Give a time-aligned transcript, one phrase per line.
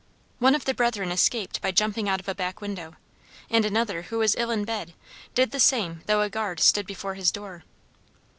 [0.39, 2.95] One of the Brethren escaped by jumping out of a back window,
[3.51, 4.95] and another who was ill in bed
[5.35, 7.63] did the same though a guard stood before his door.